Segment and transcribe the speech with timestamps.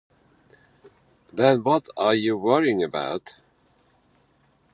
[1.31, 3.35] Then what are you worrying about?